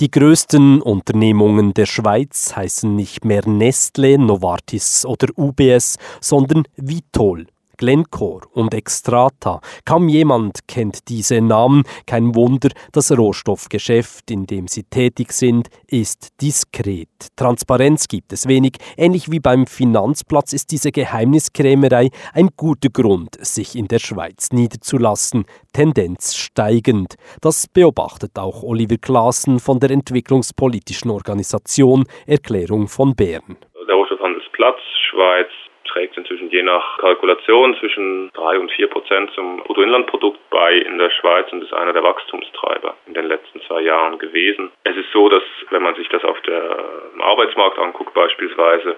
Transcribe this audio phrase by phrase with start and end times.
[0.00, 7.48] Die größten Unternehmungen der Schweiz heißen nicht mehr Nestle, Novartis oder UBS, sondern Vitol.
[7.78, 9.60] Glencore und Extrata.
[9.86, 11.84] Kaum jemand kennt diese Namen.
[12.06, 17.08] Kein Wunder, das Rohstoffgeschäft, in dem sie tätig sind, ist diskret.
[17.36, 18.72] Transparenz gibt es wenig.
[18.96, 25.46] Ähnlich wie beim Finanzplatz ist diese Geheimniskrämerei ein guter Grund, sich in der Schweiz niederzulassen.
[25.72, 27.14] Tendenz steigend.
[27.40, 33.56] Das beobachtet auch Oliver Klaassen von der entwicklungspolitischen Organisation Erklärung von Bern.
[33.86, 35.48] Der Rohstoffhandelsplatz Schweiz
[35.88, 41.10] trägt inzwischen je nach Kalkulation zwischen drei und vier Prozent zum Bruttoinlandprodukt bei in der
[41.10, 44.70] Schweiz und ist einer der Wachstumstreiber in den letzten zwei Jahren gewesen.
[44.84, 46.78] Es ist so, dass wenn man sich das auf der
[47.20, 48.96] Arbeitsmarkt anguckt beispielsweise,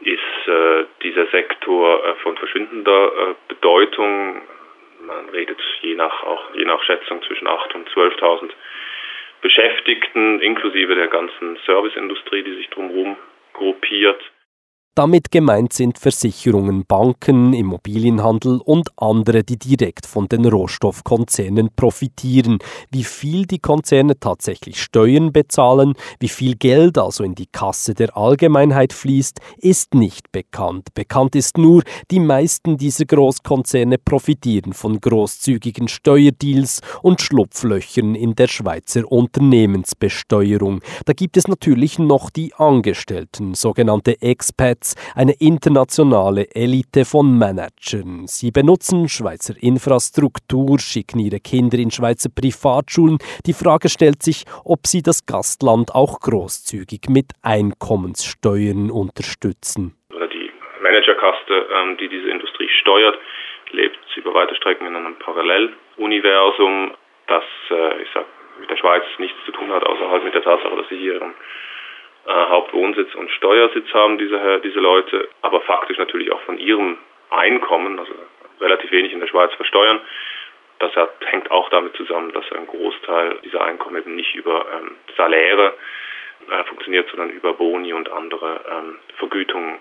[0.00, 4.42] ist äh, dieser Sektor äh, von verschwindender äh, Bedeutung.
[5.06, 8.50] Man redet je nach auch je nach Schätzung zwischen 8 und 12.000
[9.40, 13.16] Beschäftigten inklusive der ganzen Serviceindustrie, die sich drumherum
[13.52, 14.20] gruppiert.
[14.96, 22.58] Damit gemeint sind Versicherungen, Banken, Immobilienhandel und andere, die direkt von den Rohstoffkonzernen profitieren.
[22.92, 28.16] Wie viel die Konzerne tatsächlich Steuern bezahlen, wie viel Geld also in die Kasse der
[28.16, 30.94] Allgemeinheit fließt, ist nicht bekannt.
[30.94, 38.46] Bekannt ist nur, die meisten dieser Großkonzerne profitieren von großzügigen Steuerdeals und Schlupflöchern in der
[38.46, 40.82] Schweizer Unternehmensbesteuerung.
[41.04, 48.26] Da gibt es natürlich noch die Angestellten, sogenannte Expats, Schweiz eine internationale Elite von Managern.
[48.26, 53.18] Sie benutzen Schweizer Infrastruktur, schicken ihre Kinder in Schweizer Privatschulen.
[53.46, 59.96] Die Frage stellt sich, ob sie das Gastland auch großzügig mit Einkommenssteuern unterstützen.
[60.10, 60.50] Die
[60.82, 63.18] Managerkaste, ähm, die diese Industrie steuert,
[63.72, 66.92] lebt über weite Strecken in einem Paralleluniversum,
[67.26, 68.26] das, äh, ich sag,
[68.60, 71.14] mit der Schweiz nichts zu tun hat, außer halt mit der Tatsache, dass sie hier
[71.14, 71.34] ihren
[72.26, 76.98] äh, Hauptwohnsitz und Steuersitz haben, diese, diese Leute, aber faktisch natürlich auch von ihrem
[77.30, 78.12] Einkommen, also
[78.60, 80.00] relativ wenig in der Schweiz versteuern.
[80.78, 84.96] Das hat, hängt auch damit zusammen, dass ein Großteil dieser Einkommen eben nicht über ähm,
[85.16, 85.74] Saläre
[86.50, 89.78] äh, funktioniert, sondern über Boni und andere ähm, Vergütungen,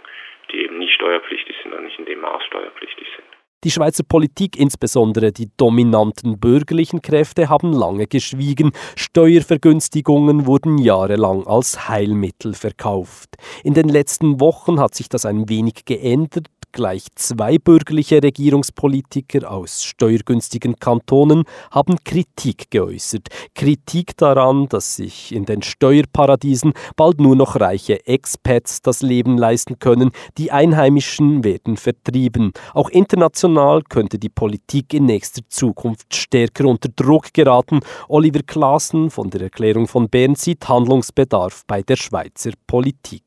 [0.51, 3.42] die eben nicht steuerpflichtig sind und nicht in dem Maß steuerpflichtig sind.
[3.63, 8.71] Die Schweizer Politik, insbesondere die dominanten bürgerlichen Kräfte, haben lange geschwiegen.
[8.95, 13.37] Steuervergünstigungen wurden jahrelang als Heilmittel verkauft.
[13.63, 19.83] In den letzten Wochen hat sich das ein wenig geändert gleich zwei bürgerliche Regierungspolitiker aus
[19.83, 23.29] steuergünstigen Kantonen haben Kritik geäußert.
[23.55, 29.79] Kritik daran, dass sich in den Steuerparadiesen bald nur noch reiche Expats das Leben leisten
[29.79, 32.51] können, die Einheimischen werden vertrieben.
[32.73, 37.79] Auch international könnte die Politik in nächster Zukunft stärker unter Druck geraten.
[38.09, 43.23] Oliver Klaassen von der Erklärung von Bern sieht Handlungsbedarf bei der Schweizer Politik.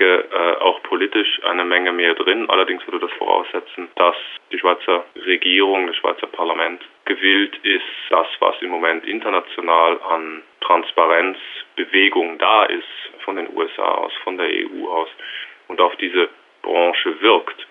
[0.00, 2.48] Läge äh, auch politisch eine Menge mehr drin.
[2.48, 4.16] Allerdings würde das voraussetzen, dass
[4.50, 12.38] die Schweizer Regierung, das Schweizer Parlament gewillt ist, das, was im Moment international an Transparenzbewegung
[12.38, 12.84] da ist,
[13.24, 15.08] von den USA aus, von der EU aus
[15.68, 16.28] und auf diese
[16.62, 17.66] Branche wirkt,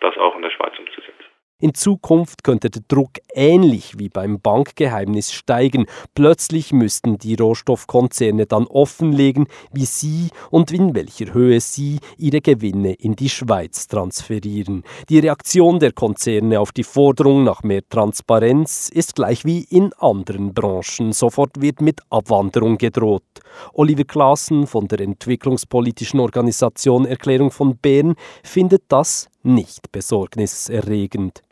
[0.00, 1.27] das auch in der Schweiz umzusetzen.
[1.60, 5.86] In Zukunft könnte der Druck ähnlich wie beim Bankgeheimnis steigen.
[6.14, 12.92] Plötzlich müssten die Rohstoffkonzerne dann offenlegen, wie sie und in welcher Höhe sie ihre Gewinne
[12.92, 14.84] in die Schweiz transferieren.
[15.08, 20.54] Die Reaktion der Konzerne auf die Forderung nach mehr Transparenz ist gleich wie in anderen
[20.54, 21.12] Branchen.
[21.12, 23.24] Sofort wird mit Abwanderung gedroht.
[23.72, 28.14] Oliver Klaassen von der entwicklungspolitischen Organisation Erklärung von Bern
[28.44, 31.42] findet das nicht besorgniserregend.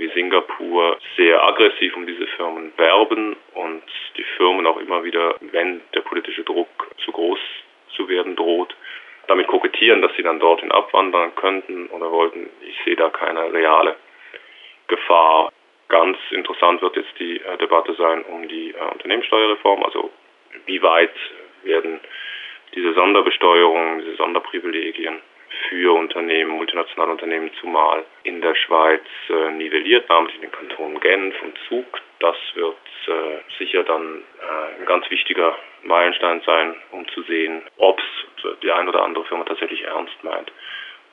[0.00, 3.82] Wie Singapur sehr aggressiv um diese Firmen werben und
[4.16, 6.68] die Firmen auch immer wieder, wenn der politische Druck
[7.04, 7.38] zu groß
[7.96, 8.74] zu werden droht,
[9.26, 12.48] damit kokettieren, dass sie dann dorthin abwandern könnten oder wollten.
[12.62, 13.96] Ich sehe da keine reale
[14.88, 15.52] Gefahr.
[15.88, 20.10] Ganz interessant wird jetzt die äh, Debatte sein um die äh, Unternehmenssteuerreform, also
[20.64, 21.12] wie weit
[21.62, 22.00] werden
[22.74, 25.20] diese Sonderbesteuerungen, diese Sonderprivilegien
[25.68, 31.34] für Unternehmen, multinationale Unternehmen zumal in der Schweiz äh, nivelliert, namentlich in den Kantonen Genf
[31.42, 31.86] und Zug.
[32.20, 32.76] Das wird
[33.06, 38.70] äh, sicher dann äh, ein ganz wichtiger Meilenstein sein, um zu sehen, ob es die
[38.70, 40.52] ein oder andere Firma tatsächlich ernst meint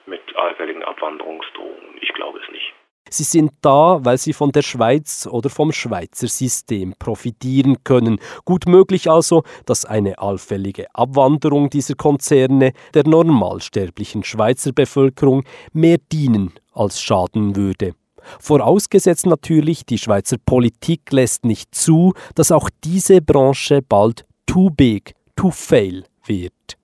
[0.06, 1.98] mit allfälligen Abwanderungsdrohungen.
[2.02, 2.74] Ich glaube es nicht.
[3.10, 8.20] Sie sind da, weil sie von der Schweiz oder vom Schweizer System profitieren können.
[8.46, 15.44] Gut möglich also, dass eine allfällige Abwanderung dieser Konzerne der normalsterblichen Schweizer Bevölkerung
[15.74, 17.94] mehr dienen als schaden würde.
[18.40, 25.14] Vorausgesetzt natürlich, die Schweizer Politik lässt nicht zu, dass auch diese Branche bald too big
[25.36, 26.78] to fail wird.